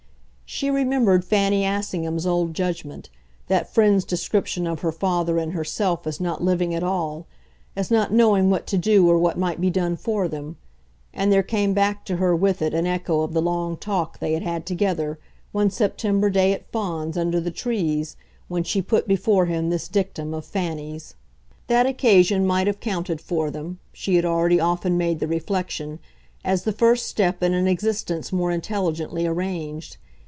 [0.53, 3.09] She remembered Fanny Assingham's old judgment,
[3.47, 7.25] that friend's description of her father and herself as not living at all,
[7.73, 10.57] as not knowing what to do or what might be done for them;
[11.13, 14.33] and there came back to her with it an echo of the long talk they
[14.33, 15.17] had had together,
[15.53, 18.17] one September day at Fawns, under the trees,
[18.49, 21.15] when she put before him this dictum of Fanny's.
[21.67, 25.99] That occasion might have counted for them she had already often made the reflection
[26.43, 29.95] as the first step in an existence more intelligently arranged.